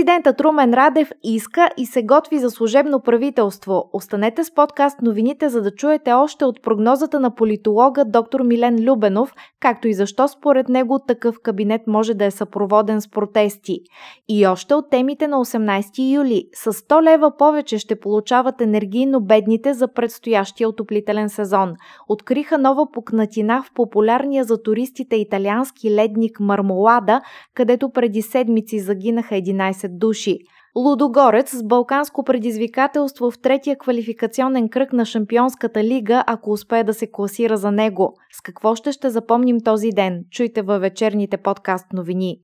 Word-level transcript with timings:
Президентът 0.00 0.40
Румен 0.40 0.74
Радев 0.74 1.10
иска 1.22 1.70
и 1.76 1.86
се 1.86 2.02
готви 2.02 2.38
за 2.38 2.50
служебно 2.50 3.00
правителство. 3.00 3.90
Останете 3.92 4.44
с 4.44 4.54
подкаст 4.54 5.02
новините, 5.02 5.48
за 5.48 5.62
да 5.62 5.70
чуете 5.70 6.12
още 6.12 6.44
от 6.44 6.62
прогнозата 6.62 7.20
на 7.20 7.34
политолога 7.34 8.04
доктор 8.04 8.40
Милен 8.40 8.84
Любенов, 8.88 9.34
както 9.60 9.88
и 9.88 9.94
защо 9.94 10.28
според 10.28 10.68
него 10.68 10.98
такъв 10.98 11.36
кабинет 11.42 11.80
може 11.86 12.14
да 12.14 12.24
е 12.24 12.30
съпроводен 12.30 13.00
с 13.00 13.08
протести. 13.08 13.80
И 14.28 14.46
още 14.46 14.74
от 14.74 14.90
темите 14.90 15.28
на 15.28 15.36
18 15.36 16.14
юли. 16.14 16.44
С 16.54 16.72
100 16.72 17.02
лева 17.02 17.36
повече 17.36 17.78
ще 17.78 18.00
получават 18.00 18.60
енергийно 18.60 19.20
бедните 19.20 19.74
за 19.74 19.88
предстоящия 19.92 20.68
отоплителен 20.68 21.28
сезон. 21.28 21.74
Откриха 22.08 22.58
нова 22.58 22.90
пукнатина 22.92 23.62
в 23.62 23.70
популярния 23.74 24.44
за 24.44 24.62
туристите 24.62 25.16
италиански 25.16 25.94
ледник 25.94 26.40
Мармолада, 26.40 27.20
където 27.54 27.90
преди 27.90 28.22
седмици 28.22 28.80
загинаха 28.80 29.34
11 29.34 29.89
души. 29.98 30.38
Лудогорец 30.76 31.50
с 31.50 31.62
балканско 31.62 32.24
предизвикателство 32.24 33.30
в 33.30 33.38
третия 33.38 33.78
квалификационен 33.78 34.68
кръг 34.68 34.92
на 34.92 35.04
Шампионската 35.04 35.84
лига, 35.84 36.24
ако 36.26 36.50
успее 36.50 36.84
да 36.84 36.94
се 36.94 37.10
класира 37.12 37.56
за 37.56 37.72
него. 37.72 38.14
С 38.32 38.40
какво 38.40 38.74
ще 38.74 38.92
ще 38.92 39.10
запомним 39.10 39.60
този 39.60 39.88
ден? 39.90 40.24
Чуйте 40.30 40.62
във 40.62 40.80
вечерните 40.80 41.36
подкаст 41.36 41.92
новини. 41.92 42.40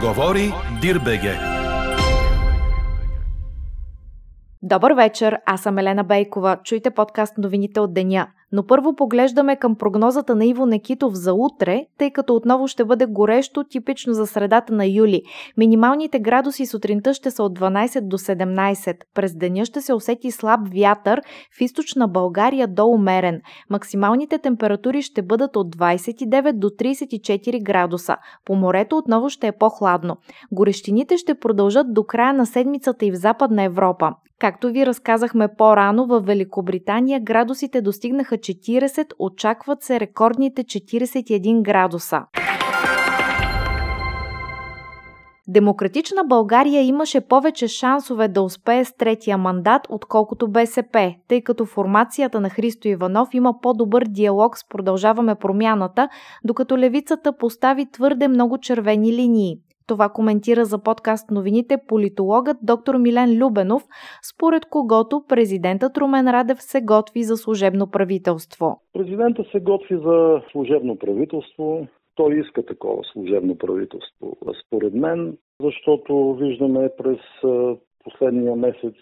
Говори 0.00 0.52
Дирбеге. 0.80 1.34
Добър 4.62 4.92
вечер, 4.92 5.38
аз 5.46 5.62
съм 5.62 5.78
Елена 5.78 6.04
Бейкова. 6.04 6.58
Чуйте 6.64 6.90
подкаст 6.90 7.38
новините 7.38 7.80
от 7.80 7.94
деня. 7.94 8.26
Но 8.52 8.66
първо 8.66 8.94
поглеждаме 8.94 9.56
към 9.56 9.76
прогнозата 9.76 10.34
на 10.34 10.44
Иво 10.44 10.66
Некитов 10.66 11.14
за 11.14 11.34
утре, 11.34 11.86
тъй 11.98 12.10
като 12.10 12.34
отново 12.34 12.68
ще 12.68 12.84
бъде 12.84 13.06
горещо, 13.06 13.64
типично 13.64 14.14
за 14.14 14.26
средата 14.26 14.74
на 14.74 14.86
юли. 14.86 15.22
Минималните 15.56 16.18
градуси 16.18 16.66
сутринта 16.66 17.14
ще 17.14 17.30
са 17.30 17.42
от 17.42 17.58
12 17.58 18.00
до 18.00 18.18
17. 18.18 18.96
През 19.14 19.36
деня 19.36 19.64
ще 19.64 19.80
се 19.80 19.94
усети 19.94 20.30
слаб 20.30 20.60
вятър 20.74 21.20
в 21.58 21.60
източна 21.60 22.08
България 22.08 22.68
до 22.68 22.86
умерен. 22.86 23.40
Максималните 23.70 24.38
температури 24.38 25.02
ще 25.02 25.22
бъдат 25.22 25.56
от 25.56 25.76
29 25.76 26.52
до 26.52 26.68
34 26.68 27.62
градуса. 27.62 28.16
По 28.44 28.54
морето 28.54 28.96
отново 28.96 29.28
ще 29.28 29.46
е 29.46 29.52
по-хладно. 29.52 30.16
Горещините 30.52 31.16
ще 31.16 31.34
продължат 31.34 31.94
до 31.94 32.04
края 32.04 32.34
на 32.34 32.46
седмицата 32.46 33.06
и 33.06 33.10
в 33.10 33.14
Западна 33.14 33.62
Европа. 33.62 34.12
Както 34.38 34.68
ви 34.68 34.86
разказахме 34.86 35.48
по-рано, 35.58 36.06
в 36.06 36.20
Великобритания 36.20 37.20
градусите 37.20 37.80
достигнаха 37.80 38.38
40, 38.38 39.12
очакват 39.18 39.82
се 39.82 40.00
рекордните 40.00 40.64
41 40.64 41.62
градуса. 41.62 42.22
Демократична 45.48 46.24
България 46.24 46.82
имаше 46.82 47.20
повече 47.20 47.68
шансове 47.68 48.28
да 48.28 48.42
успее 48.42 48.84
с 48.84 48.96
третия 48.96 49.38
мандат, 49.38 49.82
отколкото 49.88 50.48
БСП, 50.48 51.14
тъй 51.28 51.40
като 51.40 51.66
формацията 51.66 52.40
на 52.40 52.50
Христо 52.50 52.88
Иванов 52.88 53.28
има 53.32 53.54
по-добър 53.62 54.04
диалог 54.08 54.58
с 54.58 54.68
Продължаваме 54.68 55.34
промяната, 55.34 56.08
докато 56.44 56.78
левицата 56.78 57.36
постави 57.36 57.90
твърде 57.90 58.28
много 58.28 58.58
червени 58.58 59.12
линии. 59.12 59.58
Това 59.88 60.08
коментира 60.08 60.64
за 60.64 60.82
подкаст 60.82 61.30
новините 61.30 61.76
политологът 61.88 62.56
доктор 62.62 62.94
Милен 62.94 63.42
Любенов, 63.42 63.82
според 64.22 64.66
когото 64.66 65.22
президентът 65.28 65.98
Румен 65.98 66.28
Радев 66.28 66.62
се 66.62 66.80
готви 66.80 67.22
за 67.22 67.36
служебно 67.36 67.90
правителство. 67.90 68.80
Президента 68.92 69.44
се 69.52 69.60
готви 69.60 69.96
за 69.96 70.40
служебно 70.52 70.98
правителство. 70.98 71.86
Той 72.14 72.40
иска 72.40 72.66
такова 72.66 73.02
служебно 73.12 73.58
правителство. 73.58 74.36
Според 74.66 74.94
мен, 74.94 75.36
защото 75.62 76.34
виждаме 76.40 76.90
през 76.98 77.18
последния 78.08 78.56
месец 78.56 78.94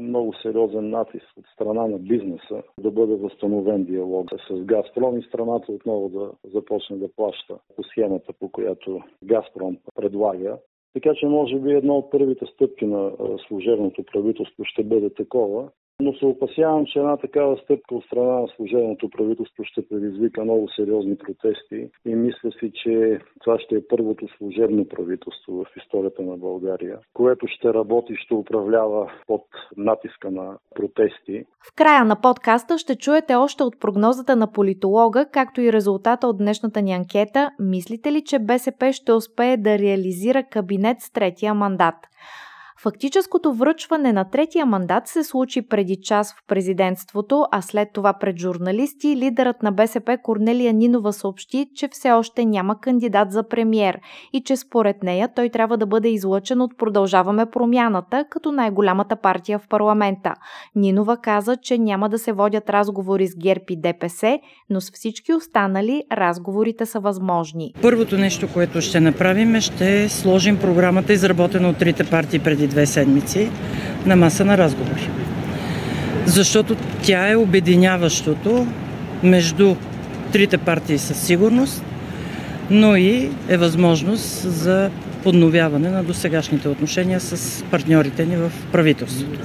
много 0.00 0.34
сериозен 0.42 0.90
натиск 0.90 1.26
от 1.38 1.46
страна 1.46 1.86
на 1.86 1.98
бизнеса 1.98 2.62
да 2.80 2.90
бъде 2.90 3.14
възстановен 3.14 3.84
диалог 3.84 4.30
с 4.48 4.64
Газпром 4.64 5.18
и 5.18 5.22
страната 5.22 5.72
отново 5.72 6.08
да 6.08 6.50
започне 6.54 6.96
да 6.96 7.08
плаща 7.16 7.58
по 7.76 7.82
схемата, 7.82 8.32
по 8.40 8.48
която 8.48 9.00
Газпром 9.24 9.76
предлага. 9.94 10.58
Така 10.94 11.14
че 11.14 11.26
може 11.26 11.58
би 11.58 11.72
една 11.72 11.94
от 11.94 12.10
първите 12.10 12.46
стъпки 12.46 12.86
на 12.86 13.12
служебното 13.48 14.04
правителство 14.12 14.64
ще 14.64 14.82
бъде 14.82 15.10
такова 15.10 15.68
но 16.00 16.14
се 16.14 16.26
опасявам, 16.26 16.86
че 16.86 16.98
една 16.98 17.16
такава 17.16 17.56
стъпка 17.56 17.94
от 17.94 18.04
страна 18.04 18.40
на 18.40 18.48
служебното 18.56 19.10
правителство 19.10 19.64
ще 19.64 19.88
предизвика 19.88 20.44
много 20.44 20.68
сериозни 20.76 21.16
протести 21.18 21.90
и 22.06 22.14
мисля 22.14 22.50
си, 22.60 22.72
че 22.74 23.20
това 23.40 23.58
ще 23.58 23.74
е 23.74 23.86
първото 23.88 24.28
служебно 24.38 24.88
правителство 24.88 25.52
в 25.52 25.66
историята 25.76 26.22
на 26.22 26.36
България, 26.36 26.98
което 27.14 27.46
ще 27.48 27.74
работи 27.74 28.16
ще 28.16 28.34
управлява 28.34 29.12
под 29.26 29.44
натиска 29.76 30.30
на 30.30 30.58
протести. 30.74 31.44
В 31.68 31.74
края 31.76 32.04
на 32.04 32.20
подкаста 32.20 32.78
ще 32.78 32.96
чуете 32.96 33.34
още 33.34 33.62
от 33.62 33.80
прогнозата 33.80 34.36
на 34.36 34.52
политолога, 34.52 35.26
както 35.32 35.60
и 35.60 35.72
резултата 35.72 36.26
от 36.26 36.38
днешната 36.38 36.82
ни 36.82 36.92
анкета. 36.92 37.50
Мислите 37.60 38.12
ли, 38.12 38.22
че 38.24 38.38
БСП 38.38 38.92
ще 38.92 39.12
успее 39.12 39.56
да 39.56 39.78
реализира 39.78 40.42
кабинет 40.50 41.00
с 41.00 41.12
третия 41.12 41.54
мандат? 41.54 41.94
Фактическото 42.86 43.52
връчване 43.52 44.12
на 44.12 44.30
третия 44.30 44.66
мандат 44.66 45.08
се 45.08 45.24
случи 45.24 45.62
преди 45.62 45.96
час 45.96 46.32
в 46.32 46.46
президентството, 46.48 47.46
а 47.52 47.62
след 47.62 47.88
това 47.92 48.12
пред 48.12 48.38
журналисти 48.38 49.16
лидерът 49.16 49.62
на 49.62 49.72
БСП 49.72 50.18
Корнелия 50.22 50.72
Нинова 50.72 51.12
съобщи, 51.12 51.66
че 51.74 51.88
все 51.92 52.12
още 52.12 52.44
няма 52.44 52.80
кандидат 52.80 53.32
за 53.32 53.48
премьер 53.48 54.00
и 54.32 54.42
че 54.44 54.56
според 54.56 55.02
нея 55.02 55.28
той 55.36 55.48
трябва 55.48 55.78
да 55.78 55.86
бъде 55.86 56.08
излъчен 56.08 56.60
от 56.60 56.78
Продължаваме 56.78 57.46
промяната 57.46 58.24
като 58.30 58.52
най-голямата 58.52 59.16
партия 59.16 59.58
в 59.58 59.68
парламента. 59.68 60.34
Нинова 60.74 61.16
каза, 61.16 61.56
че 61.56 61.78
няма 61.78 62.08
да 62.08 62.18
се 62.18 62.32
водят 62.32 62.70
разговори 62.70 63.26
с 63.26 63.36
ГЕРБ 63.36 63.64
и 63.70 63.80
ДПС, 63.80 64.38
но 64.70 64.80
с 64.80 64.90
всички 64.90 65.32
останали 65.32 66.02
разговорите 66.12 66.86
са 66.86 67.00
възможни. 67.00 67.72
Първото 67.82 68.18
нещо, 68.18 68.48
което 68.52 68.80
ще 68.80 69.00
направим 69.00 69.54
е 69.54 69.60
ще 69.60 70.08
сложим 70.08 70.58
програмата, 70.58 71.12
изработена 71.12 71.68
от 71.68 71.78
трите 71.78 72.10
партии 72.10 72.38
преди 72.38 72.75
две 72.76 72.86
седмици 72.86 73.48
на 74.06 74.16
маса 74.16 74.44
на 74.44 74.58
разговори. 74.58 75.10
Защото 76.26 76.76
тя 77.02 77.30
е 77.30 77.36
обединяващото 77.36 78.66
между 79.22 79.76
трите 80.32 80.58
партии 80.58 80.98
със 80.98 81.22
сигурност, 81.22 81.84
но 82.70 82.96
и 82.96 83.30
е 83.48 83.56
възможност 83.56 84.52
за 84.52 84.90
подновяване 85.22 85.90
на 85.90 86.04
досегашните 86.04 86.68
отношения 86.68 87.20
с 87.20 87.64
партньорите 87.70 88.26
ни 88.26 88.36
в 88.36 88.52
правителството. 88.72 89.40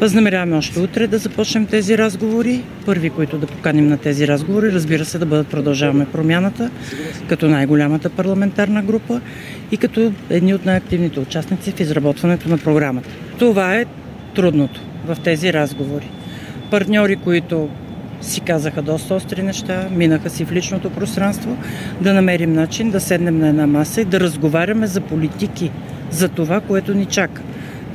Възнамеряваме 0.00 0.56
още 0.56 0.80
утре 0.80 1.06
да 1.06 1.18
започнем 1.18 1.66
тези 1.66 1.98
разговори. 1.98 2.62
Първи, 2.86 3.10
които 3.10 3.38
да 3.38 3.46
поканим 3.46 3.88
на 3.88 3.98
тези 3.98 4.28
разговори, 4.28 4.72
разбира 4.72 5.04
се, 5.04 5.18
да 5.18 5.26
бъдат 5.26 5.48
продължаваме 5.48 6.06
промяната 6.06 6.70
като 7.28 7.48
най-голямата 7.48 8.10
парламентарна 8.10 8.82
група 8.82 9.20
и 9.72 9.76
като 9.76 10.12
едни 10.30 10.54
от 10.54 10.66
най-активните 10.66 11.20
участници 11.20 11.72
в 11.72 11.80
изработването 11.80 12.48
на 12.48 12.58
програмата. 12.58 13.08
Това 13.38 13.76
е 13.76 13.84
трудното 14.34 14.80
в 15.06 15.16
тези 15.24 15.52
разговори. 15.52 16.10
Партньори, 16.70 17.16
които 17.16 17.68
си 18.20 18.40
казаха 18.40 18.82
доста 18.82 19.14
остри 19.14 19.42
неща, 19.42 19.88
минаха 19.90 20.30
си 20.30 20.44
в 20.44 20.52
личното 20.52 20.90
пространство, 20.90 21.56
да 22.00 22.14
намерим 22.14 22.52
начин 22.52 22.90
да 22.90 23.00
седнем 23.00 23.38
на 23.38 23.48
една 23.48 23.66
маса 23.66 24.00
и 24.00 24.04
да 24.04 24.20
разговаряме 24.20 24.86
за 24.86 25.00
политики, 25.00 25.70
за 26.10 26.28
това, 26.28 26.60
което 26.60 26.94
ни 26.94 27.06
чака 27.06 27.42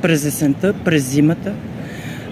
през 0.02 0.24
есента, 0.24 0.72
през 0.72 1.10
зимата, 1.10 1.52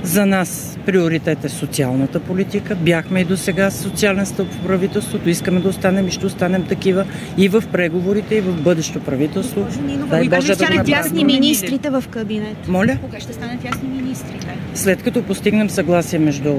за 0.03 0.27
нас 0.27 0.79
приоритет 0.87 1.45
е 1.45 1.49
социалната 1.49 2.21
политика. 2.21 2.75
Бяхме 2.75 3.21
и 3.21 3.25
до 3.25 3.37
сега 3.37 3.71
социален 3.71 4.27
стълб 4.27 4.53
в 4.53 4.67
правителството. 4.67 5.29
Искаме 5.29 5.61
да 5.61 5.69
останем 5.69 6.09
и 6.09 6.11
ще 6.11 6.27
останем 6.27 6.67
такива 6.67 7.05
и 7.37 7.49
в 7.49 7.65
преговорите, 7.73 8.35
и 8.35 8.41
в 8.41 8.63
бъдещо 8.63 9.01
правителство. 9.01 9.67
Дай 10.11 10.29
Боже 10.29 10.47
ще 10.47 10.55
станат 10.55 10.87
да 10.87 10.93
ясни 10.93 11.25
министрите 11.25 11.91
в 11.91 12.05
кабинет? 12.11 12.69
Моля? 12.69 12.99
Кога 13.03 13.21
ще 13.21 13.33
станат 13.33 13.65
ясни 13.65 13.89
министрите? 13.89 14.47
След 14.75 15.03
като 15.03 15.23
постигнем 15.23 15.71
съгласие 15.71 16.19
между 16.19 16.55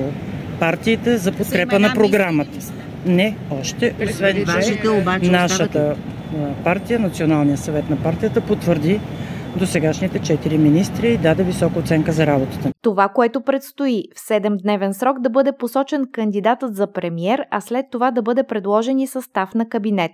партиите 0.59 1.17
за 1.17 1.31
подкрепа 1.31 1.79
на 1.79 1.93
програмата. 1.93 2.59
Не, 3.05 3.35
още. 3.61 3.93
Освен, 4.09 4.45
че 5.23 5.31
нашата 5.31 5.95
партия, 6.63 6.99
Националния 6.99 7.57
съвет 7.57 7.89
на 7.89 7.95
партията 7.95 8.41
потвърди 8.41 8.99
до 9.57 9.65
сегашните 9.65 10.19
четири 10.19 10.57
министри 10.57 11.13
и 11.13 11.17
даде 11.17 11.43
висока 11.43 11.79
оценка 11.79 12.11
за 12.11 12.27
работата. 12.27 12.71
Това, 12.81 13.07
което 13.07 13.41
предстои 13.41 14.03
в 14.15 14.19
7-дневен 14.19 14.91
срок 14.91 15.19
да 15.19 15.29
бъде 15.29 15.51
посочен 15.51 16.05
кандидатът 16.11 16.75
за 16.75 16.91
премьер, 16.91 17.45
а 17.51 17.61
след 17.61 17.85
това 17.91 18.11
да 18.11 18.21
бъде 18.21 18.43
предложен 18.43 18.99
и 18.99 19.07
състав 19.07 19.53
на 19.55 19.69
кабинет. 19.69 20.11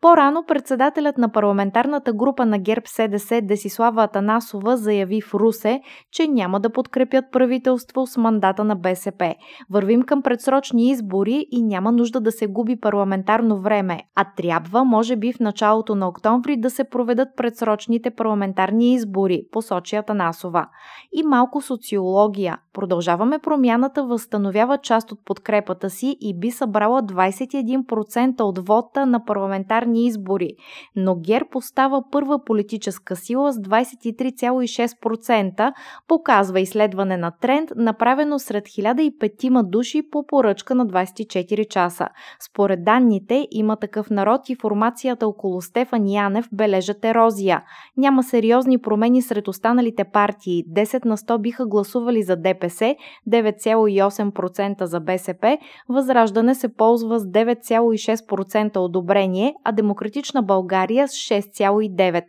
По-рано 0.00 0.44
председателят 0.48 1.18
на 1.18 1.32
парламентарната 1.32 2.12
група 2.12 2.46
на 2.46 2.58
ГЕРБ 2.58 2.86
СДС 2.86 3.40
Десислава 3.40 4.04
Атанасова 4.04 4.76
заяви 4.76 5.20
в 5.20 5.34
Русе, 5.34 5.80
че 6.12 6.28
няма 6.28 6.60
да 6.60 6.70
подкрепят 6.70 7.24
правителство 7.32 8.06
с 8.06 8.16
мандата 8.16 8.64
на 8.64 8.76
БСП. 8.76 9.34
Вървим 9.70 10.02
към 10.02 10.22
предсрочни 10.22 10.90
избори 10.90 11.46
и 11.50 11.62
няма 11.62 11.92
нужда 11.92 12.20
да 12.20 12.32
се 12.32 12.46
губи 12.46 12.80
парламентарно 12.80 13.60
време, 13.60 14.00
а 14.14 14.24
трябва, 14.36 14.84
може 14.84 15.16
би 15.16 15.32
в 15.32 15.40
началото 15.40 15.94
на 15.94 16.08
октомври, 16.08 16.56
да 16.56 16.70
се 16.70 16.84
проведат 16.84 17.28
предсрочните 17.36 18.10
парламентарни 18.10 18.94
избори, 18.94 19.42
посочи 19.52 19.96
Атанасова. 19.96 20.66
И 21.12 21.22
малко 21.22 21.60
социология. 21.60 22.58
Продължаваме 22.72 23.38
промяната 23.38 24.04
възстановява 24.04 24.78
част 24.78 25.12
от 25.12 25.24
подкрепата 25.24 25.90
си 25.90 26.16
и 26.20 26.38
би 26.38 26.50
събрала 26.50 27.02
21% 27.02 28.40
от 28.40 28.68
вота 28.68 29.06
на 29.06 29.24
парламентарни 29.68 30.06
избори, 30.06 30.50
но 30.96 31.16
ГЕРБ 31.16 31.48
остава 31.54 32.02
първа 32.10 32.44
политическа 32.44 33.16
сила 33.16 33.52
с 33.52 33.56
23,6%, 33.56 35.72
показва 36.08 36.60
изследване 36.60 37.16
на 37.16 37.32
тренд, 37.40 37.70
направено 37.76 38.38
сред 38.38 38.64
1005 38.64 39.70
души 39.70 40.02
по 40.10 40.26
поръчка 40.26 40.74
на 40.74 40.86
24 40.86 41.68
часа. 41.68 42.08
Според 42.40 42.84
данните 42.84 43.48
има 43.50 43.76
такъв 43.76 44.10
народ 44.10 44.48
и 44.48 44.54
формацията 44.54 45.28
около 45.28 45.62
Стефан 45.62 46.08
Янев 46.08 46.48
бележат 46.52 47.04
ерозия. 47.04 47.62
Няма 47.96 48.22
сериозни 48.22 48.78
промени 48.78 49.22
сред 49.22 49.48
останалите 49.48 50.04
партии. 50.04 50.64
10 50.72 51.04
на 51.04 51.16
100 51.16 51.38
биха 51.38 51.66
гласували 51.66 52.22
за 52.22 52.36
ДПС, 52.36 52.94
9,8% 53.28 54.84
за 54.84 55.00
БСП, 55.00 55.58
Възраждане 55.88 56.54
се 56.54 56.74
ползва 56.74 57.18
с 57.18 57.24
9,6% 57.24 58.76
одобрение, 58.76 59.54
а 59.64 59.72
Демократична 59.72 60.42
България 60.42 61.08
с 61.08 61.12
6,9%. 61.12 62.22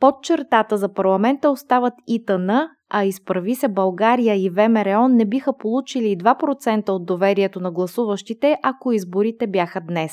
Под 0.00 0.22
чертата 0.22 0.76
за 0.76 0.94
парламента 0.94 1.50
остават 1.50 1.94
ИТН, 2.06 2.50
а 2.90 3.04
изправи 3.04 3.54
се 3.54 3.68
България 3.68 4.36
и 4.36 4.50
ВМРО 4.50 5.08
не 5.08 5.24
биха 5.24 5.56
получили 5.56 6.18
2% 6.18 6.88
от 6.88 7.06
доверието 7.06 7.60
на 7.60 7.72
гласуващите, 7.72 8.56
ако 8.62 8.92
изборите 8.92 9.46
бяха 9.46 9.80
днес. 9.80 10.12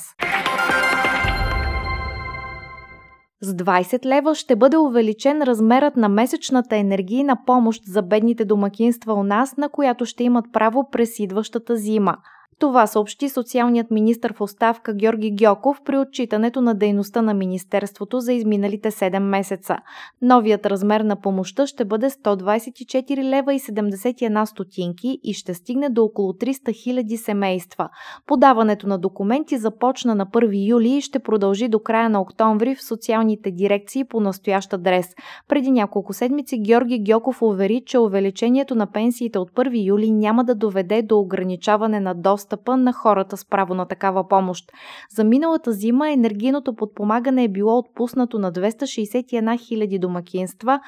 С 3.41 3.53
20 3.53 4.05
лева 4.05 4.35
ще 4.35 4.55
бъде 4.55 4.77
увеличен 4.77 5.41
размерът 5.41 5.95
на 5.95 6.09
месечната 6.09 6.75
енергийна 6.75 7.37
помощ 7.45 7.81
за 7.85 8.01
бедните 8.01 8.45
домакинства 8.45 9.13
у 9.13 9.23
нас, 9.23 9.57
на 9.57 9.69
която 9.69 10.05
ще 10.05 10.23
имат 10.23 10.45
право 10.53 10.89
през 10.91 11.19
идващата 11.19 11.75
зима. 11.75 12.17
Това 12.61 12.87
съобщи 12.87 13.29
социалният 13.29 13.91
министр 13.91 14.33
в 14.33 14.41
оставка 14.41 14.93
Георги 14.93 15.31
Гьоков 15.31 15.81
при 15.85 15.97
отчитането 15.97 16.61
на 16.61 16.75
дейността 16.75 17.21
на 17.21 17.33
Министерството 17.33 18.19
за 18.19 18.33
изминалите 18.33 18.91
7 18.91 19.19
месеца. 19.19 19.77
Новият 20.21 20.65
размер 20.65 21.01
на 21.01 21.21
помощта 21.21 21.67
ще 21.67 21.85
бъде 21.85 22.09
124 22.09 23.23
лева 23.23 23.53
и 23.53 23.59
71 23.59 24.45
стотинки 24.45 25.19
и 25.23 25.33
ще 25.33 25.53
стигне 25.53 25.89
до 25.89 26.03
около 26.03 26.33
300 26.33 26.83
хиляди 26.83 27.17
семейства. 27.17 27.89
Подаването 28.27 28.87
на 28.87 28.97
документи 28.97 29.57
започна 29.57 30.15
на 30.15 30.25
1 30.25 30.69
юли 30.69 30.97
и 30.97 31.01
ще 31.01 31.19
продължи 31.19 31.67
до 31.67 31.79
края 31.79 32.09
на 32.09 32.21
октомври 32.21 32.75
в 32.75 32.83
социалните 32.83 33.51
дирекции 33.51 34.03
по 34.03 34.19
настоящ 34.19 34.73
адрес. 34.73 35.07
Преди 35.47 35.71
няколко 35.71 36.13
седмици 36.13 36.61
Георги 36.61 37.03
Гьоков 37.03 37.41
увери, 37.41 37.83
че 37.85 37.99
увеличението 37.99 38.75
на 38.75 38.91
пенсиите 38.91 39.39
от 39.39 39.51
1 39.51 39.85
юли 39.87 40.11
няма 40.11 40.43
да 40.43 40.55
доведе 40.55 41.01
до 41.01 41.19
ограничаване 41.19 41.99
на 41.99 42.15
достъп 42.15 42.50
достъпа 42.51 42.77
на 42.77 42.93
хората 42.93 43.37
с 43.37 43.45
право 43.45 43.73
на 43.73 43.85
такава 43.85 44.27
помощ. 44.27 44.71
За 45.09 45.23
миналата 45.23 45.71
зима 45.71 46.11
енергийното 46.11 46.75
подпомагане 46.75 47.43
е 47.43 47.47
било 47.47 47.77
отпуснато 47.77 48.39
на 48.39 48.51
261 48.51 49.55
000 49.55 49.99
домакинства, 49.99 50.79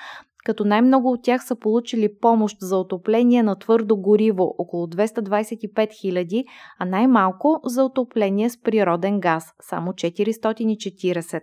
като 0.46 0.66
най-много 0.66 1.12
от 1.12 1.24
тях 1.24 1.46
са 1.46 1.56
получили 1.56 2.10
помощ 2.22 2.58
за 2.62 2.78
отопление 2.78 3.44
на 3.44 3.56
твърдо 3.56 3.98
гориво 3.98 4.56
около 4.58 4.88
225 4.88 5.74
000, 5.74 6.44
а 6.80 6.86
най-малко 6.86 7.60
за 7.66 7.84
отопление 7.84 8.50
с 8.50 8.62
природен 8.62 9.20
газ 9.20 9.44
само 9.62 9.92
440. 9.92 11.42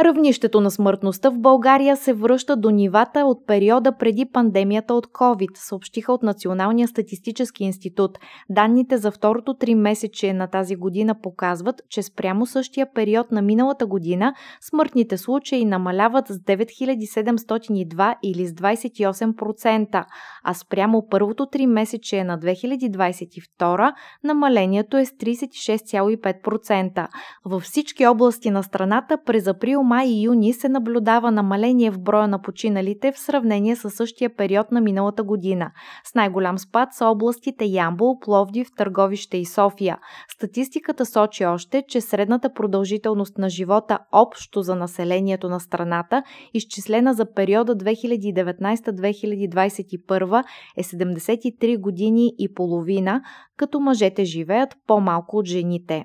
Равнището 0.00 0.60
на 0.60 0.70
смъртността 0.70 1.30
в 1.30 1.38
България 1.38 1.96
се 1.96 2.12
връща 2.12 2.56
до 2.56 2.70
нивата 2.70 3.20
от 3.20 3.46
периода 3.46 3.96
преди 3.98 4.26
пандемията 4.32 4.94
от 4.94 5.06
COVID, 5.06 5.50
съобщиха 5.54 6.12
от 6.12 6.22
Националния 6.22 6.88
статистически 6.88 7.64
институт. 7.64 8.18
Данните 8.50 8.98
за 8.98 9.10
второто 9.10 9.54
три 9.54 9.74
месече 9.74 10.32
на 10.32 10.46
тази 10.46 10.76
година 10.76 11.14
показват, 11.22 11.82
че 11.88 12.02
спрямо 12.02 12.46
същия 12.46 12.92
период 12.94 13.32
на 13.32 13.42
миналата 13.42 13.86
година 13.86 14.34
смъртните 14.60 15.18
случаи 15.18 15.64
намаляват 15.64 16.28
с 16.28 16.38
9702 16.38 18.14
или 18.22 18.46
с 18.46 18.52
28%, 18.52 20.04
а 20.44 20.54
спрямо 20.54 21.06
първото 21.10 21.46
три 21.46 21.66
месече 21.66 22.24
на 22.24 22.38
2022 22.38 23.92
намалението 24.24 24.96
е 24.96 25.04
с 25.04 25.10
36,5%. 25.10 27.08
Във 27.44 27.62
всички 27.62 28.06
области 28.06 28.50
на 28.50 28.62
страната 28.62 29.18
през 29.26 29.46
април 29.46 29.81
май 29.82 30.08
и 30.08 30.22
юни 30.22 30.52
се 30.52 30.68
наблюдава 30.68 31.30
намаление 31.30 31.90
в 31.90 32.00
броя 32.00 32.28
на 32.28 32.42
починалите 32.42 33.12
в 33.12 33.18
сравнение 33.18 33.76
с 33.76 33.90
същия 33.90 34.36
период 34.36 34.72
на 34.72 34.80
миналата 34.80 35.22
година. 35.22 35.70
С 36.04 36.14
най-голям 36.14 36.58
спад 36.58 36.88
са 36.92 37.06
областите 37.06 37.64
Ямбол, 37.64 38.18
Пловдив, 38.18 38.68
Търговище 38.76 39.36
и 39.36 39.44
София. 39.44 39.98
Статистиката 40.28 41.06
сочи 41.06 41.46
още, 41.46 41.84
че 41.88 42.00
средната 42.00 42.52
продължителност 42.52 43.38
на 43.38 43.50
живота 43.50 43.98
общо 44.12 44.62
за 44.62 44.74
населението 44.74 45.48
на 45.48 45.60
страната, 45.60 46.22
изчислена 46.54 47.14
за 47.14 47.34
периода 47.34 47.76
2019-2021 47.76 50.44
е 50.76 50.82
73 50.82 51.80
години 51.80 52.32
и 52.38 52.54
половина, 52.54 53.22
като 53.56 53.80
мъжете 53.80 54.24
живеят 54.24 54.76
по-малко 54.86 55.36
от 55.36 55.46
жените. 55.46 56.04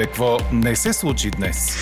Какво 0.00 0.38
не 0.52 0.76
се 0.76 0.92
случи 0.92 1.30
днес? 1.30 1.76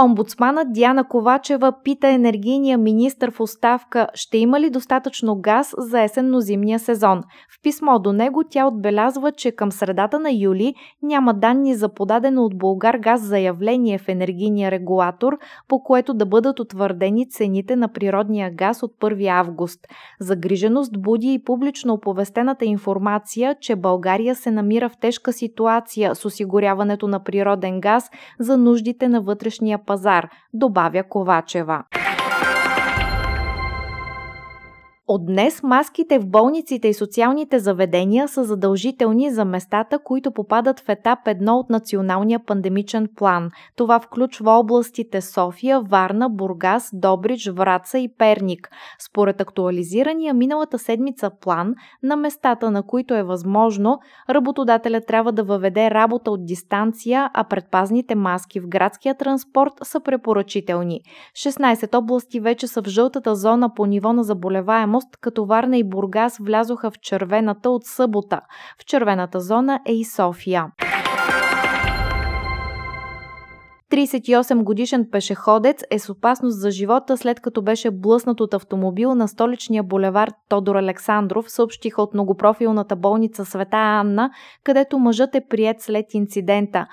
Омбудсманът 0.00 0.72
Диана 0.72 1.08
Ковачева 1.08 1.72
пита 1.84 2.08
енергийния 2.08 2.78
министр 2.78 3.30
в 3.30 3.40
оставка 3.40 4.08
ще 4.14 4.38
има 4.38 4.60
ли 4.60 4.70
достатъчно 4.70 5.36
газ 5.40 5.74
за 5.78 6.00
есенно-зимния 6.00 6.78
сезон. 6.78 7.22
В 7.50 7.62
писмо 7.62 7.98
до 7.98 8.12
него 8.12 8.42
тя 8.50 8.66
отбелязва, 8.66 9.32
че 9.32 9.50
към 9.50 9.72
средата 9.72 10.18
на 10.18 10.30
юли 10.32 10.74
няма 11.02 11.34
данни 11.34 11.74
за 11.74 11.88
подадено 11.88 12.42
от 12.42 12.58
Българ 12.58 12.98
газ 12.98 13.20
заявление 13.20 13.98
в 13.98 14.08
енергийния 14.08 14.70
регулатор, 14.70 15.38
по 15.68 15.82
което 15.82 16.14
да 16.14 16.26
бъдат 16.26 16.60
утвърдени 16.60 17.30
цените 17.30 17.76
на 17.76 17.88
природния 17.88 18.50
газ 18.54 18.82
от 18.82 18.92
1 19.00 19.40
август. 19.40 19.80
Загриженост 20.20 21.02
буди 21.02 21.32
и 21.32 21.44
публично 21.44 21.94
оповестената 21.94 22.64
информация, 22.64 23.56
че 23.60 23.76
България 23.76 24.34
се 24.34 24.50
намира 24.50 24.88
в 24.88 24.96
тежка 25.00 25.32
ситуация 25.32 26.14
с 26.14 26.24
осигуряването 26.24 27.08
на 27.08 27.24
природен 27.24 27.80
газ 27.80 28.10
за 28.40 28.56
нуждите 28.56 29.08
на 29.08 29.20
вътрешния 29.20 29.83
пазар, 29.86 30.30
добавя 30.52 31.02
Ковачева. 31.02 31.84
От 35.08 35.26
днес 35.26 35.62
маските 35.62 36.18
в 36.18 36.26
болниците 36.26 36.88
и 36.88 36.94
социалните 36.94 37.58
заведения 37.58 38.28
са 38.28 38.44
задължителни 38.44 39.30
за 39.30 39.44
местата, 39.44 39.98
които 39.98 40.30
попадат 40.30 40.80
в 40.80 40.88
етап 40.88 41.18
1 41.26 41.50
от 41.50 41.70
националния 41.70 42.40
пандемичен 42.46 43.08
план. 43.16 43.50
Това 43.76 44.00
включва 44.00 44.50
областите 44.52 45.20
София, 45.20 45.80
Варна, 45.80 46.30
Бургас, 46.30 46.90
Добрич, 46.92 47.48
Враца 47.48 47.98
и 47.98 48.08
Перник. 48.18 48.70
Според 49.06 49.40
актуализирания 49.40 50.34
миналата 50.34 50.78
седмица 50.78 51.30
план, 51.40 51.74
на 52.02 52.16
местата 52.16 52.70
на 52.70 52.82
които 52.82 53.14
е 53.14 53.22
възможно, 53.22 53.98
работодателя 54.30 55.00
трябва 55.00 55.32
да 55.32 55.44
въведе 55.44 55.90
работа 55.90 56.30
от 56.30 56.46
дистанция, 56.46 57.30
а 57.34 57.44
предпазните 57.44 58.14
маски 58.14 58.60
в 58.60 58.68
градския 58.68 59.14
транспорт 59.14 59.72
са 59.82 60.00
препоръчителни. 60.00 61.00
16 61.36 61.98
области 61.98 62.40
вече 62.40 62.66
са 62.66 62.82
в 62.82 62.88
жълтата 62.88 63.34
зона 63.34 63.74
по 63.74 63.86
ниво 63.86 64.12
на 64.12 64.24
заболеваемост 64.24 64.93
мост, 64.94 65.16
като 65.20 65.44
Варна 65.44 65.78
и 65.78 65.84
Бургас 65.84 66.38
влязоха 66.38 66.90
в 66.90 66.98
червената 66.98 67.70
от 67.70 67.84
събота. 67.84 68.40
В 68.80 68.84
червената 68.84 69.40
зона 69.40 69.80
е 69.86 69.92
и 69.92 70.04
София. 70.04 70.66
38 73.94 74.62
годишен 74.62 75.08
пешеходец 75.10 75.82
е 75.90 75.98
с 75.98 76.10
опасност 76.10 76.60
за 76.60 76.70
живота 76.70 77.16
след 77.16 77.40
като 77.40 77.62
беше 77.62 77.90
блъснат 77.90 78.40
от 78.40 78.54
автомобил 78.54 79.14
на 79.14 79.28
столичния 79.28 79.82
булевар 79.82 80.30
Тодор 80.48 80.76
Александров, 80.76 81.50
съобщиха 81.50 82.02
от 82.02 82.14
многопрофилната 82.14 82.96
болница 82.96 83.44
Света 83.44 83.76
Анна, 83.76 84.30
където 84.64 84.98
мъжът 84.98 85.34
е 85.34 85.46
прият 85.48 85.80
след 85.80 86.14
инцидента. 86.14 86.86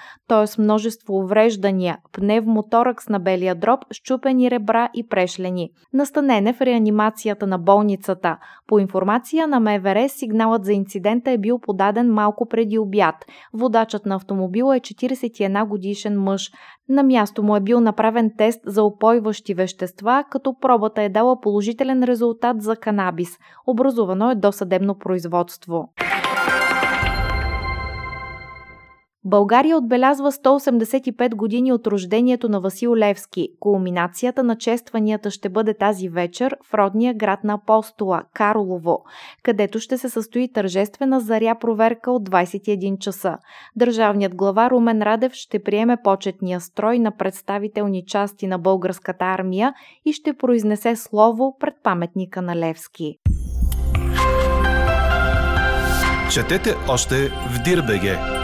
Е 0.43 0.47
с 0.47 0.57
множество 0.57 1.13
увреждания, 1.13 1.97
пневмоторакс 2.11 3.09
на 3.09 3.19
белия 3.19 3.55
дроб, 3.55 3.79
щупени 3.91 4.51
ребра 4.51 4.89
и 4.93 5.07
прешлени. 5.07 5.69
Настанен 5.93 6.47
е 6.47 6.53
в 6.53 6.61
реанимацията 6.61 7.47
на 7.47 7.57
болницата. 7.57 8.37
По 8.67 8.79
информация 8.79 9.47
на 9.47 9.59
МВР, 9.59 10.09
сигналът 10.09 10.65
за 10.65 10.73
инцидента 10.73 11.31
е 11.31 11.37
бил 11.37 11.59
подаден 11.59 12.13
малко 12.13 12.47
преди 12.49 12.79
обяд. 12.79 13.15
Водачът 13.53 14.05
на 14.05 14.15
автомобила 14.15 14.75
е 14.75 14.79
41 14.79 15.67
годишен 15.67 16.21
мъж. 16.21 16.51
На 16.91 17.03
място 17.03 17.43
му 17.43 17.55
е 17.55 17.59
бил 17.59 17.79
направен 17.79 18.31
тест 18.37 18.61
за 18.65 18.83
опойващи 18.83 19.53
вещества, 19.53 20.23
като 20.31 20.55
пробата 20.59 21.01
е 21.01 21.09
дала 21.09 21.41
положителен 21.41 22.03
резултат 22.03 22.61
за 22.61 22.75
канабис. 22.75 23.37
Образувано 23.67 24.31
е 24.31 24.35
досъдебно 24.35 24.95
производство. 24.95 25.89
България 29.25 29.77
отбелязва 29.77 30.31
185 30.31 31.35
години 31.35 31.73
от 31.73 31.87
рождението 31.87 32.49
на 32.49 32.59
Васил 32.59 32.95
Левски. 32.95 33.49
Кулминацията 33.59 34.43
на 34.43 34.57
честванията 34.57 35.31
ще 35.31 35.49
бъде 35.49 35.73
тази 35.73 36.09
вечер 36.09 36.55
в 36.63 36.73
родния 36.73 37.13
град 37.13 37.43
на 37.43 37.53
апостола– 37.53 38.23
Карлово, 38.33 39.03
където 39.43 39.79
ще 39.79 39.97
се 39.97 40.09
състои 40.09 40.51
тържествена 40.51 41.19
заря 41.19 41.55
проверка 41.59 42.11
от 42.11 42.29
21 42.29 42.97
часа. 42.97 43.37
Държавният 43.75 44.35
глава 44.35 44.69
Румен 44.69 45.01
Радев 45.01 45.33
ще 45.33 45.63
приеме 45.63 45.97
почетния 46.03 46.61
строй 46.61 46.99
на 46.99 47.11
представителни 47.11 48.05
части 48.05 48.47
на 48.47 48.57
българската 48.57 49.25
армия 49.25 49.73
и 50.05 50.13
ще 50.13 50.33
произнесе 50.33 50.95
слово 50.95 51.55
пред 51.59 51.73
паметника 51.83 52.41
на 52.41 52.55
Левски. 52.55 53.17
Четете 56.33 56.75
още 56.89 57.15
в 57.27 57.63
Дирбеге! 57.63 58.40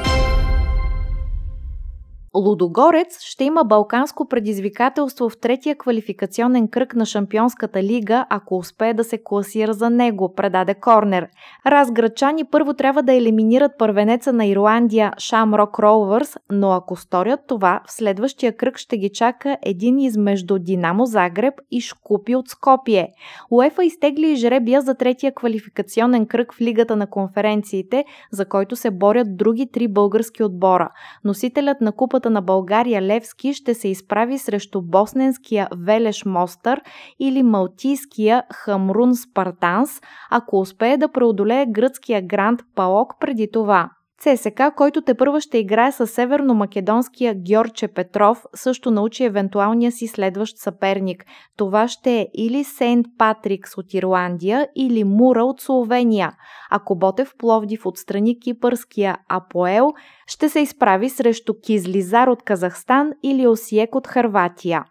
Лудогорец 2.37 3.19
ще 3.21 3.43
има 3.43 3.63
балканско 3.63 4.27
предизвикателство 4.27 5.29
в 5.29 5.37
третия 5.37 5.75
квалификационен 5.75 6.67
кръг 6.67 6.95
на 6.95 7.05
Шампионската 7.05 7.83
лига, 7.83 8.25
ако 8.29 8.57
успее 8.57 8.93
да 8.93 9.03
се 9.03 9.23
класира 9.23 9.73
за 9.73 9.89
него, 9.89 10.33
предаде 10.35 10.73
Корнер. 10.73 11.27
Разграчани 11.65 12.45
първо 12.45 12.73
трябва 12.73 13.03
да 13.03 13.13
елиминират 13.13 13.71
първенеца 13.77 14.33
на 14.33 14.45
Ирландия 14.45 15.13
Шамрок 15.17 15.79
Роувърс, 15.79 16.37
но 16.51 16.71
ако 16.71 16.95
сторят 16.95 17.39
това, 17.47 17.81
в 17.87 17.91
следващия 17.91 18.57
кръг 18.57 18.77
ще 18.77 18.97
ги 18.97 19.09
чака 19.09 19.57
един 19.65 19.99
измежду 19.99 20.59
Динамо 20.59 21.05
Загреб 21.05 21.53
и 21.71 21.81
Шкупи 21.81 22.35
от 22.35 22.47
Скопие. 22.47 23.07
УЕФА 23.51 23.83
изтегли 23.83 24.31
и 24.31 24.35
жребия 24.35 24.81
за 24.81 24.95
третия 24.95 25.33
квалификационен 25.35 26.25
кръг 26.25 26.53
в 26.53 26.61
Лигата 26.61 26.95
на 26.95 27.07
конференциите, 27.07 28.05
за 28.31 28.45
който 28.45 28.75
се 28.75 28.91
борят 28.91 29.37
други 29.37 29.71
три 29.71 29.87
български 29.87 30.43
отбора. 30.43 30.89
Носителят 31.23 31.81
на 31.81 31.91
купата 31.91 32.26
на 32.29 32.41
България 32.41 33.01
Левски 33.01 33.53
ще 33.53 33.73
се 33.73 33.87
изправи 33.87 34.37
срещу 34.37 34.81
босненския 34.81 35.67
Велеш 35.77 36.25
Мостър 36.25 36.81
или 37.19 37.43
малтийския 37.43 38.43
Хамрун 38.53 39.15
Спартанс, 39.15 40.01
ако 40.31 40.59
успее 40.59 40.97
да 40.97 41.11
преодолее 41.11 41.65
гръцкия 41.65 42.21
Гранд 42.21 42.61
Паок 42.75 43.13
преди 43.19 43.51
това. 43.51 43.89
ЦСК, 44.21 44.61
който 44.75 45.01
те 45.01 45.13
първа 45.13 45.41
ще 45.41 45.57
играе 45.57 45.91
с 45.91 46.07
северно-македонския 46.07 47.33
Георче 47.33 47.87
Петров, 47.87 48.43
също 48.55 48.91
научи 48.91 49.23
евентуалния 49.23 49.91
си 49.91 50.07
следващ 50.07 50.57
съперник. 50.57 51.25
Това 51.57 51.87
ще 51.87 52.19
е 52.19 52.27
или 52.33 52.63
Сейнт 52.63 53.05
Патрикс 53.17 53.77
от 53.77 53.93
Ирландия, 53.93 54.67
или 54.75 55.03
Мура 55.03 55.43
от 55.43 55.61
Словения. 55.61 56.31
Ако 56.71 56.95
Ботев 56.95 57.33
Пловдив 57.37 57.85
отстрани 57.85 58.39
кипърския 58.39 59.17
Апоел, 59.29 59.93
ще 60.27 60.49
се 60.49 60.59
изправи 60.59 61.09
срещу 61.09 61.53
Кизлизар 61.65 62.27
от 62.27 62.43
Казахстан 62.43 63.11
или 63.23 63.47
Осиек 63.47 63.95
от 63.95 64.07
Харватия. 64.07 64.83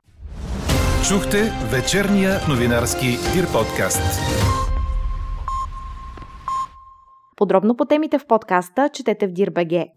Чухте 1.09 1.52
вечерния 1.71 2.40
новинарски 2.49 3.06
Дир 3.35 3.52
подкаст. 3.52 4.02
Подробно 7.36 7.76
по 7.76 7.84
темите 7.84 8.18
в 8.18 8.26
подкаста 8.26 8.88
четете 8.92 9.26
в 9.26 9.32
Дирбеге. 9.32 9.88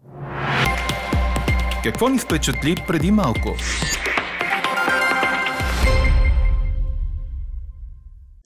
Какво 1.84 2.08
ни 2.08 2.18
впечатли 2.18 2.74
преди 2.86 3.10
малко? 3.10 3.48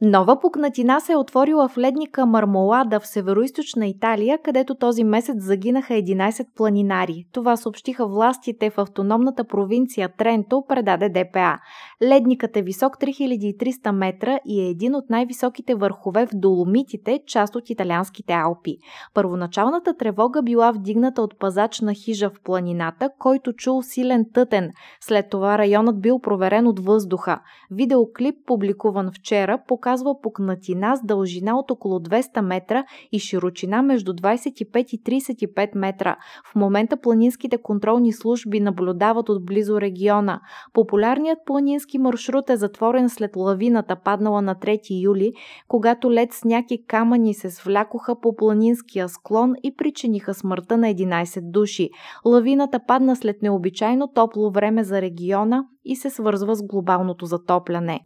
Нова 0.03 0.41
пукнатина 0.41 1.01
се 1.01 1.13
е 1.13 1.17
отворила 1.17 1.69
в 1.69 1.79
ледника 1.79 2.27
Мармолада 2.27 3.01
в 3.01 3.07
североизточна 3.07 3.87
Италия, 3.87 4.39
където 4.45 4.75
този 4.75 5.05
месец 5.05 5.37
загинаха 5.39 5.95
11 5.95 6.47
планинари. 6.57 7.25
Това 7.33 7.57
съобщиха 7.57 8.07
властите 8.07 8.71
в 8.71 8.79
автономната 8.79 9.45
провинция 9.45 10.09
Тренто, 10.19 10.65
предаде 10.69 11.09
ДПА. 11.09 11.59
Ледникът 12.05 12.57
е 12.57 12.63
висок 12.63 12.99
3300 12.99 13.91
метра 13.91 14.39
и 14.47 14.61
е 14.61 14.69
един 14.69 14.95
от 14.95 15.11
най-високите 15.11 15.75
върхове 15.75 16.27
в 16.27 16.31
Доломитите, 16.35 17.21
част 17.27 17.57
от 17.57 17.71
италианските 17.71 18.33
Алпи. 18.33 18.77
Първоначалната 19.15 19.97
тревога 19.97 20.43
била 20.43 20.73
вдигната 20.73 21.23
от 21.23 21.39
пазач 21.39 21.81
на 21.81 21.95
хижа 21.95 22.31
в 22.31 22.41
планината, 22.45 23.11
който 23.19 23.53
чул 23.53 23.83
силен 23.83 24.27
тътен. 24.35 24.71
След 25.01 25.31
това 25.31 25.59
районът 25.59 26.01
бил 26.01 26.19
проверен 26.19 26.67
от 26.67 26.81
въздуха. 26.81 27.41
Видеоклип, 27.71 28.35
публикуван 28.47 29.11
вчера, 29.13 29.59
показва 29.69 30.21
пукнатина 30.23 30.97
с 30.97 31.01
дължина 31.05 31.59
от 31.59 31.71
около 31.71 31.99
200 31.99 32.41
метра 32.41 32.85
и 33.13 33.19
широчина 33.19 33.83
между 33.83 34.13
25 34.13 34.95
и 34.95 35.03
35 35.03 35.69
метра. 35.75 36.17
В 36.53 36.55
момента 36.55 36.97
планинските 36.97 37.59
контролни 37.59 38.13
служби 38.13 38.61
наблюдават 38.61 39.29
отблизо 39.29 39.81
региона. 39.81 40.41
Популярният 40.73 41.39
планински 41.47 41.94
маршрут 41.99 42.51
е 42.51 42.57
затворен 42.57 43.09
след 43.09 43.37
лавината, 43.37 43.97
паднала 43.97 44.43
на 44.43 44.55
3 44.55 45.03
юли, 45.03 45.33
когато 45.69 46.13
лед, 46.13 46.33
сняг 46.33 46.65
и 46.71 46.87
камъни 46.87 47.35
се 47.35 47.51
свлякоха 47.51 48.21
по 48.21 48.37
планинския 48.37 49.09
склон 49.09 49.55
и 49.63 49.77
причиниха 49.77 50.35
смъртта 50.35 50.77
на 50.77 50.87
11 50.87 51.41
души. 51.51 51.91
Лавината 52.25 52.81
падна 52.87 53.17
след 53.17 53.43
необичайно 53.43 54.09
топло 54.15 54.51
време 54.51 54.85
за 54.85 55.03
региона 55.03 55.65
и 55.85 55.97
се 55.97 56.11
свързва 56.11 56.55
с 56.55 56.63
глобалното 56.63 57.27
затопляне. 57.27 58.01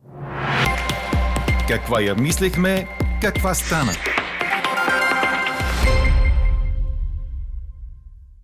Каква 1.69 2.01
я 2.01 2.15
мислехме, 2.15 2.87
каква 3.23 3.55
стана? 3.55 3.93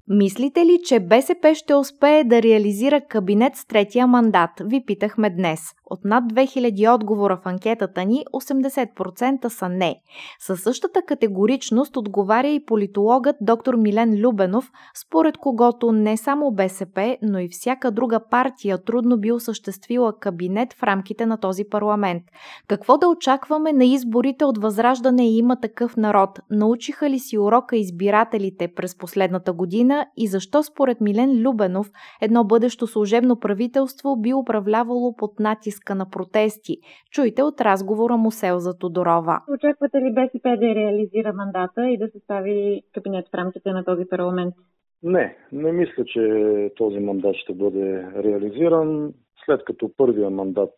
Мислите 0.09 0.67
ли, 0.67 0.79
че 0.85 1.01
БСП 1.01 1.55
ще 1.55 1.75
успее 1.75 2.25
да 2.25 2.43
реализира 2.43 3.01
кабинет 3.01 3.57
с 3.57 3.67
третия 3.67 4.07
мандат? 4.07 4.51
Ви 4.61 4.85
питахме 4.87 5.31
днес. 5.31 5.61
От 5.87 6.05
над 6.05 6.25
2000 6.25 6.95
отговора 6.95 7.37
в 7.37 7.47
анкетата 7.47 8.05
ни, 8.05 8.25
80% 8.33 9.49
са 9.49 9.69
не. 9.69 10.01
Със 10.39 10.61
същата 10.61 11.03
категоричност 11.03 11.97
отговаря 11.97 12.49
и 12.49 12.65
политологът 12.65 13.37
доктор 13.41 13.75
Милен 13.75 14.21
Любенов, 14.21 14.73
според 15.07 15.39
когото 15.39 15.93
не 15.93 16.17
само 16.17 16.51
БСП, 16.51 17.17
но 17.23 17.39
и 17.39 17.49
всяка 17.49 17.91
друга 17.91 18.21
партия 18.31 18.85
трудно 18.85 19.21
би 19.21 19.33
осъществила 19.33 20.19
кабинет 20.19 20.73
в 20.73 20.83
рамките 20.83 21.27
на 21.27 21.37
този 21.37 21.65
парламент. 21.65 22.23
Какво 22.69 22.99
да 22.99 23.09
очакваме 23.09 23.73
на 23.73 23.85
изборите 23.85 24.45
от 24.45 24.59
Възраждане 24.59 25.29
и 25.29 25.39
има 25.39 25.61
такъв 25.61 25.97
народ? 25.97 26.41
Научиха 26.51 27.11
ли 27.11 27.19
си 27.19 27.39
урока 27.39 27.77
избирателите 27.77 28.69
през 28.69 28.99
последната 28.99 29.53
година 29.53 29.94
и 30.17 30.27
защо 30.27 30.63
според 30.63 31.01
Милен 31.01 31.43
Любенов 31.47 31.87
едно 32.23 32.45
бъдещо 32.45 32.87
служебно 32.87 33.41
правителство 33.41 34.17
би 34.17 34.35
управлявало 34.35 35.17
под 35.17 35.41
натиск 35.41 35.75
натиска 35.75 35.95
на 35.95 36.07
протести. 36.11 36.79
Чуйте 37.11 37.43
от 37.43 37.61
разговора 37.61 38.17
му 38.17 38.31
Селза 38.31 38.79
Тодорова. 38.79 39.41
Очаквате 39.55 39.99
ли 39.99 40.13
БСП 40.15 40.57
да 40.61 40.75
реализира 40.75 41.33
мандата 41.33 41.91
и 41.91 41.99
да 41.99 42.09
състави 42.09 42.83
кабинет 42.95 43.27
в 43.29 43.35
рамките 43.35 43.73
на 43.73 43.85
този 43.85 44.05
парламент? 44.11 44.55
Не, 45.03 45.37
не 45.53 45.73
мисля, 45.73 46.05
че 46.05 46.23
този 46.77 46.99
мандат 46.99 47.35
ще 47.37 47.55
бъде 47.55 48.07
реализиран. 48.17 49.13
След 49.45 49.65
като 49.65 49.91
първия 49.97 50.31
мандат 50.31 50.75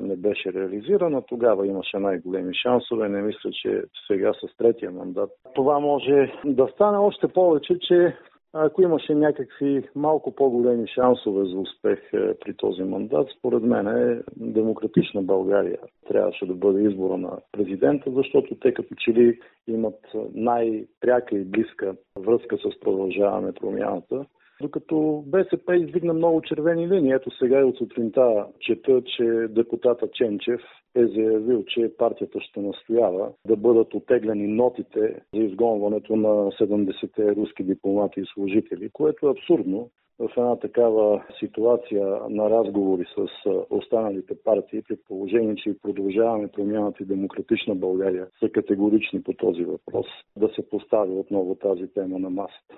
не 0.00 0.16
беше 0.16 0.52
реализиран, 0.52 1.14
а 1.14 1.22
тогава 1.22 1.66
имаше 1.66 1.98
най-големи 1.98 2.54
шансове. 2.54 3.08
Не 3.08 3.22
мисля, 3.22 3.50
че 3.52 3.82
сега 4.06 4.32
с 4.32 4.56
третия 4.56 4.90
мандат 4.90 5.30
това 5.54 5.78
може 5.78 6.32
да 6.44 6.68
стане 6.74 6.98
още 6.98 7.28
повече, 7.28 7.78
че 7.78 8.16
ако 8.56 8.82
имаше 8.82 9.14
някакви 9.14 9.82
малко 9.94 10.34
по-големи 10.34 10.86
шансове 10.86 11.44
за 11.44 11.58
успех 11.58 11.98
е, 12.12 12.34
при 12.34 12.54
този 12.54 12.82
мандат, 12.82 13.28
според 13.38 13.62
мен 13.62 13.88
е 13.88 14.22
демократична 14.36 15.22
България. 15.22 15.78
Трябваше 16.08 16.46
да 16.46 16.54
бъде 16.54 16.82
избора 16.82 17.16
на 17.16 17.38
президента, 17.52 18.10
защото 18.10 18.54
те 18.54 18.74
като 18.74 18.94
че 18.94 19.10
ли 19.10 19.38
имат 19.68 20.00
най-пряка 20.34 21.36
и 21.36 21.44
близка 21.44 21.94
връзка 22.18 22.56
с 22.56 22.80
продължаване 22.80 23.52
промяната. 23.52 24.24
Докато 24.62 25.24
БСП 25.26 25.76
издигна 25.76 26.12
много 26.14 26.42
червени 26.42 26.88
линии. 26.88 27.12
Ето 27.12 27.30
сега 27.30 27.60
и 27.60 27.64
от 27.64 27.76
сутринта 27.76 28.46
чета, 28.60 29.02
че 29.16 29.24
депутата 29.48 30.08
Ченчев 30.10 30.60
е 30.96 31.06
заявил, 31.06 31.64
че 31.64 31.92
партията 31.98 32.40
ще 32.40 32.60
настоява 32.60 33.32
да 33.46 33.56
бъдат 33.56 33.94
отеглени 33.94 34.46
нотите 34.46 35.20
за 35.34 35.40
изгонването 35.40 36.16
на 36.16 36.28
70-те 36.28 37.36
руски 37.36 37.62
дипломати 37.62 38.20
и 38.20 38.26
служители, 38.34 38.90
което 38.92 39.28
е 39.28 39.30
абсурдно 39.30 39.90
в 40.18 40.30
една 40.36 40.56
такава 40.56 41.24
ситуация 41.38 42.06
на 42.28 42.50
разговори 42.50 43.04
с 43.16 43.50
останалите 43.70 44.34
партии, 44.44 44.82
при 44.88 44.96
положение, 45.08 45.54
че 45.56 45.70
и 45.70 45.78
продължаваме 45.78 46.48
промяната 46.48 47.02
и 47.02 47.06
демократична 47.06 47.74
България 47.74 48.26
са 48.40 48.48
категорични 48.48 49.22
по 49.22 49.32
този 49.32 49.64
въпрос, 49.64 50.06
да 50.36 50.48
се 50.48 50.68
постави 50.68 51.12
отново 51.12 51.54
тази 51.54 51.86
тема 51.86 52.18
на 52.18 52.30
масата. 52.30 52.74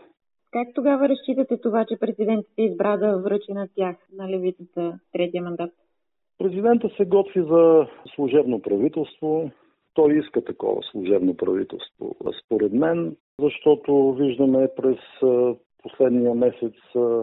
Как 0.56 0.68
тогава 0.74 1.08
разчитате 1.08 1.56
това, 1.56 1.84
че 1.84 1.96
президентът 2.00 2.52
избра 2.58 2.96
да 2.96 3.18
връчи 3.18 3.52
на 3.52 3.68
тях, 3.76 3.96
на 4.12 4.28
левицата, 4.28 4.98
третия 5.12 5.42
мандат? 5.42 5.70
Президента 6.38 6.88
се 6.96 7.04
готви 7.04 7.40
за 7.40 7.86
служебно 8.14 8.62
правителство. 8.62 9.50
Той 9.94 10.18
иска 10.18 10.44
такова 10.44 10.82
служебно 10.82 11.36
правителство. 11.36 12.16
Според 12.44 12.72
мен, 12.72 13.16
защото 13.40 14.12
виждаме 14.12 14.68
през 14.76 14.98
последния 15.82 16.34
месец 16.34 16.74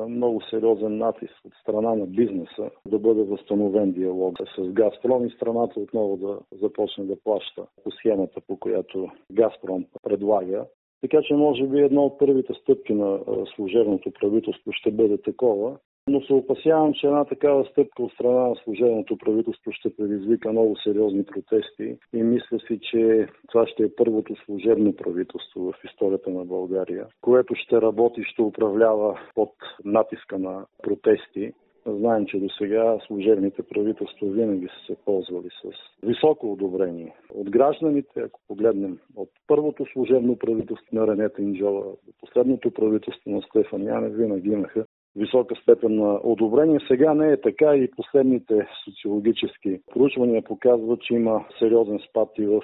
много 0.10 0.42
сериозен 0.50 0.98
натиск 0.98 1.46
от 1.46 1.54
страна 1.62 1.96
на 1.96 2.06
бизнеса 2.06 2.70
да 2.88 3.00
бъде 3.00 3.24
възстановен 3.24 3.92
диалог 3.92 4.38
с 4.58 4.62
Газпром 4.62 5.26
и 5.26 5.30
страната 5.30 5.80
отново 5.80 6.18
да 6.18 6.58
започне 6.62 7.06
да 7.06 7.16
плаща 7.24 7.66
по 7.84 7.92
схемата, 7.92 8.42
по 8.48 8.60
която 8.60 9.12
Газпром 9.32 9.86
предлага. 10.04 10.66
Така 11.04 11.22
че 11.22 11.34
може 11.34 11.68
би 11.68 11.80
една 11.80 12.02
от 12.02 12.20
първите 12.20 12.54
стъпки 12.54 12.94
на 12.94 13.20
служебното 13.56 14.12
правителство 14.12 14.72
ще 14.72 14.92
бъде 14.92 15.18
такова. 15.18 15.78
Но 16.08 16.22
се 16.22 16.34
опасявам, 16.34 16.94
че 16.94 17.08
една 17.08 17.26
такава 17.26 17.66
стъпка 17.66 18.04
от 18.04 18.12
страна 18.12 18.50
на 18.50 18.56
служебното 18.56 19.18
правителство 19.18 19.72
ще 19.72 19.96
предизвика 19.96 20.52
много 20.52 20.76
сериозни 20.84 21.26
протести 21.26 21.98
и 22.14 22.24
мисля 22.24 22.60
си, 22.60 22.80
че 22.92 23.28
това 23.48 23.68
ще 23.68 23.84
е 23.84 23.96
първото 23.96 24.36
служебно 24.46 24.96
правителство 24.96 25.72
в 25.72 25.74
историята 25.86 26.30
на 26.30 26.46
България, 26.46 27.08
което 27.22 27.56
ще 27.56 27.82
работи 27.82 28.24
ще 28.24 28.42
управлява 28.42 29.20
под 29.36 29.54
натиска 29.86 30.40
на 30.40 30.66
протести. 30.84 31.54
Знаем, 31.88 32.26
че 32.26 32.40
до 32.40 32.50
сега 32.50 32.98
служебните 33.08 33.64
правителства 33.64 34.28
винаги 34.28 34.68
са 34.68 34.86
се 34.86 34.96
ползвали 35.06 35.50
с 35.50 35.70
високо 36.08 36.52
одобрение 36.52 37.16
от 37.34 37.50
гражданите. 37.50 38.20
Ако 38.20 38.40
погледнем 38.48 38.98
от 39.16 39.30
първото 39.48 39.86
служебно 39.94 40.36
правителство 40.36 40.96
на 40.96 41.08
Ренета 41.08 41.42
Инджова 41.42 41.82
до 41.82 42.12
последното 42.22 42.72
правителство 42.72 43.32
на 43.32 43.42
Стефан 43.42 43.84
Янев, 43.84 44.14
винаги 44.16 44.50
имаха 44.50 44.86
висока 45.16 45.56
степен 45.56 45.96
на 45.96 46.20
одобрение. 46.24 46.80
Сега 46.88 47.14
не 47.14 47.32
е 47.32 47.42
така 47.42 47.76
и 47.76 47.92
последните 47.92 48.68
социологически 48.86 49.80
проучвания 49.94 50.42
показват, 50.44 51.02
че 51.02 51.14
има 51.14 51.46
сериозен 51.60 52.00
спад 52.10 52.30
и 52.38 52.46
в 52.46 52.62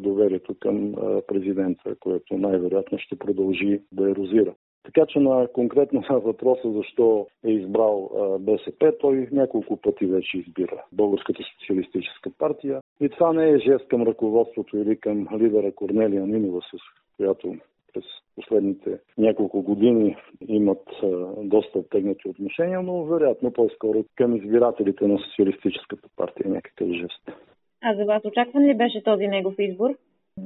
доверието 0.00 0.54
към 0.60 0.94
президента, 1.26 1.94
което 2.00 2.38
най-вероятно 2.38 2.98
ще 2.98 3.18
продължи 3.18 3.80
да 3.92 4.10
ерозира. 4.10 4.54
Така 4.84 5.06
че 5.06 5.18
на 5.18 5.48
конкретно 5.52 6.02
на 6.10 6.18
въпроса 6.18 6.72
защо 6.72 7.26
е 7.44 7.50
избрал 7.50 8.10
БСП, 8.40 8.92
той 9.00 9.28
няколко 9.32 9.76
пъти 9.76 10.06
вече 10.06 10.38
избира 10.38 10.84
Българската 10.92 11.42
социалистическа 11.42 12.30
партия. 12.38 12.80
И 13.00 13.08
това 13.08 13.32
не 13.32 13.50
е 13.50 13.58
жест 13.58 13.88
към 13.88 14.02
ръководството 14.02 14.76
или 14.76 14.96
към 14.96 15.28
лидера 15.38 15.72
Корнелия 15.72 16.26
Нинова, 16.26 16.60
с 16.60 16.78
която 17.16 17.56
през 17.92 18.04
последните 18.36 18.98
няколко 19.18 19.62
години 19.62 20.16
имат 20.48 20.88
доста 21.36 21.78
оттегнати 21.78 22.28
отношения, 22.28 22.82
но 22.82 23.04
вероятно 23.04 23.52
по-скоро 23.52 24.04
към 24.16 24.36
избирателите 24.36 25.06
на 25.06 25.18
Социалистическата 25.18 26.08
партия 26.16 26.50
някакъв 26.50 26.88
жест. 26.88 27.32
А 27.82 27.94
за 27.94 28.04
вас 28.04 28.24
очакван 28.24 28.64
ли 28.64 28.74
беше 28.74 29.02
този 29.02 29.26
негов 29.28 29.54
избор? 29.58 29.90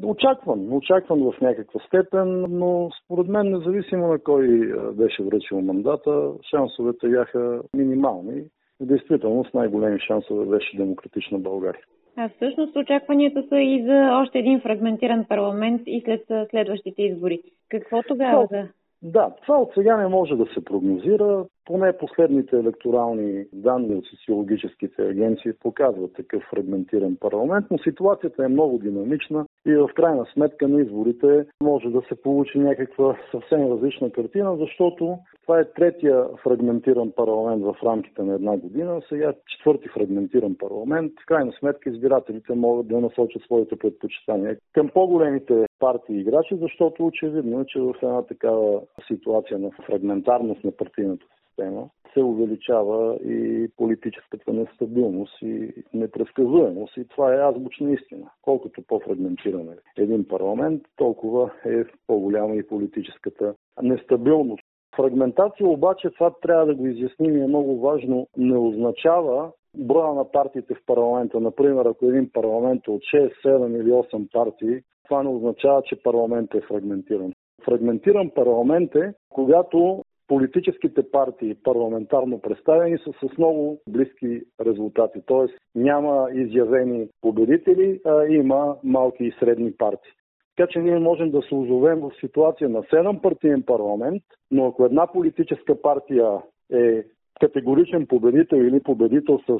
Очакван, 0.04 0.72
очакван 0.72 1.20
в 1.20 1.40
някаква 1.40 1.80
степен, 1.80 2.46
но 2.48 2.90
според 3.04 3.28
мен, 3.28 3.50
независимо 3.50 4.06
на 4.06 4.18
кой 4.18 4.72
беше 4.92 5.22
връчил 5.22 5.60
мандата, 5.60 6.32
шансовете 6.50 7.08
бяха 7.08 7.62
минимални. 7.74 8.42
В 8.80 8.86
действителност 8.86 9.54
най-големи 9.54 10.00
шансове 10.00 10.46
беше 10.46 10.76
демократична 10.76 11.38
България. 11.38 11.82
А 12.16 12.28
всъщност 12.28 12.76
очакванията 12.76 13.44
са 13.48 13.56
и 13.60 13.84
за 13.86 14.18
още 14.22 14.38
един 14.38 14.60
фрагментиран 14.60 15.24
парламент 15.28 15.82
и 15.86 16.02
след 16.04 16.50
следващите 16.50 17.02
избори. 17.02 17.40
Какво 17.68 18.02
тогава 18.02 18.46
да? 18.50 18.68
Да, 19.02 19.30
това 19.42 19.58
от 19.58 19.70
сега 19.74 19.96
не 19.96 20.08
може 20.08 20.34
да 20.34 20.46
се 20.54 20.64
прогнозира. 20.64 21.44
Поне 21.64 21.98
последните 21.98 22.56
електорални 22.58 23.44
данни 23.52 23.94
от 23.94 24.04
социологическите 24.06 25.02
агенции 25.02 25.52
показват 25.60 26.14
такъв 26.14 26.42
фрагментиран 26.50 27.16
парламент, 27.20 27.66
но 27.70 27.78
ситуацията 27.78 28.44
е 28.44 28.48
много 28.48 28.78
динамична 28.78 29.45
и 29.66 29.76
в 29.76 29.90
крайна 29.94 30.26
сметка 30.32 30.68
на 30.68 30.80
изборите 30.80 31.46
може 31.62 31.88
да 31.88 32.02
се 32.08 32.22
получи 32.22 32.58
някаква 32.58 33.16
съвсем 33.30 33.72
различна 33.72 34.10
картина, 34.10 34.56
защото 34.56 35.18
това 35.42 35.60
е 35.60 35.72
третия 35.72 36.24
фрагментиран 36.42 37.12
парламент 37.16 37.64
в 37.64 37.76
рамките 37.84 38.22
на 38.22 38.34
една 38.34 38.56
година, 38.56 39.02
сега 39.08 39.32
четвърти 39.46 39.88
фрагментиран 39.88 40.56
парламент. 40.58 41.12
В 41.22 41.26
крайна 41.26 41.52
сметка 41.52 41.90
избирателите 41.90 42.54
могат 42.54 42.88
да 42.88 43.00
насочат 43.00 43.42
своите 43.42 43.76
предпочитания 43.76 44.56
към 44.72 44.88
по-големите 44.88 45.66
партии 45.78 46.16
и 46.16 46.20
играчи, 46.20 46.56
защото 46.60 47.06
очевидно 47.06 47.60
е, 47.60 47.64
че 47.66 47.80
в 47.80 47.94
една 48.02 48.22
такава 48.22 48.80
ситуация 49.06 49.58
на 49.58 49.70
фрагментарност 49.86 50.64
на 50.64 50.70
партийната 50.70 51.26
система 51.48 51.88
се 52.16 52.22
увеличава 52.22 53.16
и 53.16 53.68
политическата 53.76 54.52
нестабилност 54.52 55.42
и 55.42 55.72
непредсказуемост. 55.94 56.96
И 56.96 57.04
това 57.08 57.34
е 57.34 57.48
азбучна 57.48 57.92
истина. 57.92 58.30
Колкото 58.42 58.82
по-фрагментиран 58.82 59.68
е 59.68 60.02
един 60.02 60.28
парламент, 60.28 60.82
толкова 60.96 61.50
е 61.66 61.84
по-голяма 62.06 62.54
и 62.54 62.66
политическата 62.66 63.54
нестабилност. 63.82 64.62
Фрагментация 64.96 65.66
обаче, 65.66 66.10
това 66.10 66.30
трябва 66.42 66.66
да 66.66 66.74
го 66.74 66.86
изясним 66.86 67.36
и 67.36 67.40
е 67.40 67.46
много 67.46 67.80
важно, 67.80 68.26
не 68.36 68.58
означава 68.58 69.50
броя 69.78 70.14
на 70.14 70.30
партиите 70.30 70.74
в 70.74 70.86
парламента. 70.86 71.40
Например, 71.40 71.84
ако 71.84 72.06
един 72.06 72.30
парламент 72.32 72.82
е 72.88 72.90
от 72.90 73.02
6, 73.02 73.32
7 73.44 73.80
или 73.80 73.90
8 73.90 74.32
партии, 74.32 74.80
това 75.08 75.22
не 75.22 75.28
означава, 75.28 75.82
че 75.82 76.02
парламент 76.02 76.54
е 76.54 76.60
фрагментиран. 76.60 77.32
Фрагментиран 77.64 78.30
парламент 78.30 78.94
е, 78.94 79.12
когато 79.28 80.04
политическите 80.28 81.10
партии, 81.10 81.56
парламентарно 81.64 82.40
представени, 82.40 82.98
са 82.98 83.12
с 83.12 83.38
много 83.38 83.80
близки 83.88 84.42
резултати. 84.66 85.18
Т.е. 85.26 85.78
няма 85.78 86.28
изявени 86.34 87.08
победители, 87.20 88.00
а 88.04 88.26
има 88.26 88.76
малки 88.84 89.24
и 89.24 89.34
средни 89.40 89.72
партии. 89.72 90.12
Така 90.56 90.70
че 90.70 90.78
ние 90.78 90.98
можем 90.98 91.30
да 91.30 91.42
се 91.42 91.54
озовем 91.54 92.00
в 92.00 92.10
ситуация 92.20 92.68
на 92.68 92.82
7 92.82 93.20
партиен 93.20 93.62
парламент, 93.62 94.22
но 94.50 94.66
ако 94.66 94.84
една 94.84 95.06
политическа 95.06 95.82
партия 95.82 96.42
е 96.72 97.04
категоричен 97.40 98.06
победител 98.06 98.56
или 98.56 98.80
победител 98.80 99.38
с, 99.38 99.58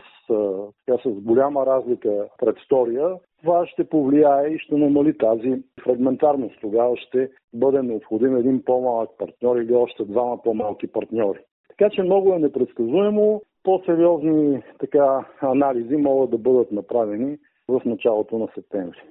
така, 0.86 1.02
с 1.04 1.20
голяма 1.20 1.66
разлика 1.66 2.28
пред 2.38 2.56
втория, 2.64 3.08
това 3.40 3.66
ще 3.66 3.84
повлияе 3.84 4.48
и 4.48 4.58
ще 4.58 4.74
намали 4.74 5.18
тази 5.18 5.62
фрагментарност. 5.84 6.60
Тогава 6.60 6.96
ще 6.96 7.30
бъде 7.54 7.82
необходим 7.82 8.36
един 8.36 8.62
по-малък 8.64 9.10
партньор 9.18 9.56
или 9.56 9.74
още 9.74 10.04
двама 10.04 10.42
по-малки 10.42 10.86
партньори. 10.86 11.38
Така 11.68 11.90
че 11.90 12.02
много 12.02 12.32
е 12.32 12.38
непредсказуемо. 12.38 13.42
По-сериозни 13.62 14.62
така, 14.78 15.26
анализи 15.40 15.96
могат 15.96 16.30
да 16.30 16.38
бъдат 16.38 16.72
направени 16.72 17.38
в 17.68 17.80
началото 17.84 18.38
на 18.38 18.48
септември. 18.54 19.02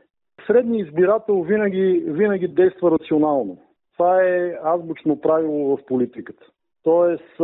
Средният 0.48 0.88
избирател 0.88 1.42
винаги, 1.42 2.04
винаги 2.08 2.48
действа 2.48 2.92
рационално. 2.92 3.58
Това 3.94 4.24
е 4.24 4.58
азбучно 4.64 5.22
правило 5.22 5.78
в 5.78 5.86
политиката. 5.86 6.46
Тоест, 6.84 7.38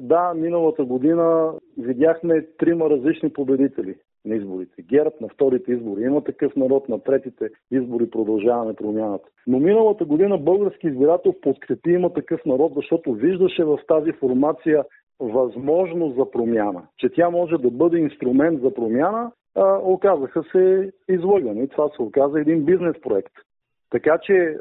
да, 0.00 0.34
миналата 0.34 0.84
година 0.84 1.52
видяхме 1.78 2.46
трима 2.58 2.90
различни 2.90 3.32
победители 3.32 3.94
на 4.28 4.36
изборите. 4.36 4.82
ГЕРБ 4.82 5.10
на 5.20 5.28
вторите 5.28 5.72
избори. 5.72 6.02
Има 6.02 6.24
такъв 6.24 6.56
народ 6.56 6.88
на 6.88 6.98
третите 6.98 7.48
избори. 7.70 8.10
Продължаваме 8.10 8.74
промяната. 8.74 9.28
Но 9.46 9.58
миналата 9.58 10.04
година 10.04 10.38
български 10.38 10.86
избирател 10.86 11.34
подкрепи 11.42 11.90
има 11.90 12.12
такъв 12.12 12.40
народ, 12.46 12.72
защото 12.76 13.12
виждаше 13.12 13.64
в 13.64 13.78
тази 13.88 14.12
формация 14.12 14.84
възможност 15.20 16.16
за 16.16 16.30
промяна. 16.30 16.82
Че 16.96 17.08
тя 17.08 17.30
може 17.30 17.56
да 17.56 17.70
бъде 17.70 17.98
инструмент 17.98 18.60
за 18.60 18.74
промяна, 18.74 19.32
а, 19.54 19.78
оказаха 19.82 20.42
се 20.52 20.92
излъгани. 21.08 21.68
Това 21.68 21.88
се 21.88 22.02
оказа 22.02 22.40
един 22.40 22.64
бизнес 22.64 22.96
проект. 23.02 23.32
Така 23.90 24.18
че 24.22 24.56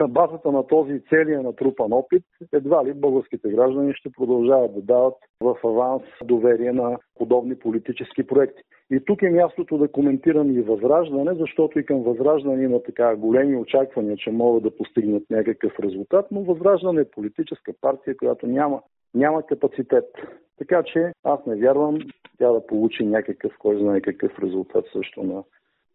на 0.00 0.08
базата 0.08 0.52
на 0.52 0.66
този 0.66 1.00
целия 1.08 1.42
натрупан 1.42 1.92
опит, 1.92 2.22
едва 2.52 2.84
ли 2.84 2.94
българските 2.94 3.48
граждани 3.48 3.92
ще 3.94 4.10
продължават 4.10 4.74
да 4.74 4.82
дават 4.82 5.14
в 5.40 5.56
аванс 5.64 6.02
доверие 6.24 6.72
на 6.72 6.98
подобни 7.14 7.58
политически 7.58 8.26
проекти. 8.26 8.62
И 8.90 9.00
тук 9.04 9.22
е 9.22 9.30
мястото 9.30 9.78
да 9.78 9.88
коментирам 9.88 10.50
и 10.50 10.62
Възраждане, 10.62 11.34
защото 11.34 11.78
и 11.78 11.86
към 11.86 12.02
Възраждане 12.02 12.64
има 12.64 12.82
така 12.82 13.16
големи 13.16 13.56
очаквания, 13.56 14.16
че 14.16 14.30
могат 14.30 14.62
да 14.62 14.76
постигнат 14.76 15.22
някакъв 15.30 15.72
резултат, 15.80 16.26
но 16.30 16.42
Възраждане 16.42 17.00
е 17.00 17.10
политическа 17.10 17.72
партия, 17.80 18.16
която 18.16 18.46
няма, 18.46 18.82
няма 19.14 19.42
капацитет. 19.42 20.04
Така 20.58 20.82
че 20.82 21.12
аз 21.24 21.46
не 21.46 21.56
вярвам 21.56 21.98
тя 22.38 22.52
да 22.52 22.66
получи 22.66 23.06
някакъв, 23.06 23.52
кой 23.58 23.78
знае 23.78 24.00
какъв 24.00 24.38
резултат 24.38 24.84
също 24.92 25.22
на 25.22 25.42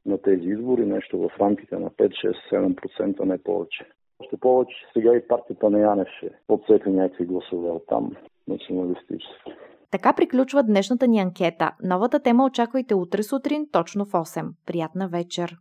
на 0.06 0.18
тези 0.18 0.48
избори, 0.48 0.86
нещо 0.86 1.18
в 1.18 1.40
рамките 1.40 1.76
на 1.76 1.90
5-6-7%, 1.90 3.20
не 3.24 3.38
повече. 3.38 3.86
Още 4.20 4.38
повече 4.38 4.76
сега 4.94 5.16
и 5.16 5.28
партията 5.28 5.70
на 5.70 5.80
Янев 5.80 6.08
ще 6.18 6.30
подсети 6.48 6.90
някакви 6.90 7.26
гласове 7.26 7.70
от 7.70 7.84
там 7.88 8.12
националистически. 8.48 9.52
Така 9.92 10.14
приключва 10.14 10.64
днешната 10.64 11.08
ни 11.08 11.20
анкета. 11.20 11.72
Новата 11.84 12.20
тема 12.20 12.46
очаквайте 12.46 12.96
утре 12.96 13.24
сутрин, 13.24 13.68
точно 13.72 14.06
в 14.06 14.12
8. 14.12 14.50
Приятна 14.66 15.08
вечер! 15.08 15.58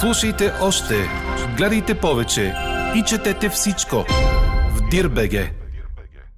Слушайте 0.00 0.44
още, 0.62 0.94
гледайте 1.56 1.92
повече 2.00 2.52
и 2.98 3.02
четете 3.08 3.48
всичко 3.48 3.96
в 4.76 4.90
Дирбеге. 4.90 5.61